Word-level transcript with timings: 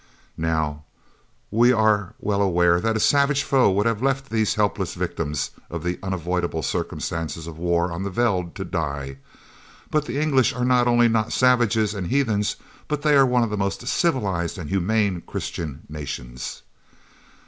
Now, 0.39 0.85
we 1.51 1.71
are 1.71 2.15
well 2.19 2.41
aware 2.41 2.79
that 2.81 2.97
a 2.97 2.99
savage 2.99 3.43
foe 3.43 3.69
would 3.69 3.85
have 3.85 4.01
left 4.01 4.31
these 4.31 4.55
helpless 4.55 4.95
victims 4.95 5.51
of 5.69 5.83
the 5.83 5.99
unavoidable 6.01 6.63
circumstances 6.63 7.45
of 7.45 7.59
war 7.59 7.91
on 7.91 8.01
the 8.01 8.09
veld 8.09 8.55
to 8.55 8.65
die, 8.65 9.17
but 9.91 10.07
the 10.07 10.19
English 10.19 10.53
are 10.55 10.65
not 10.65 10.87
only 10.87 11.07
not 11.07 11.31
savages 11.31 11.93
and 11.93 12.07
heathens, 12.07 12.55
but 12.87 13.03
they 13.03 13.13
are 13.15 13.27
one 13.27 13.43
of 13.43 13.51
the 13.51 13.57
most 13.57 13.85
civilised 13.87 14.57
and 14.57 14.69
humane 14.71 15.21
Christian 15.27 15.83
nations. 15.87 16.63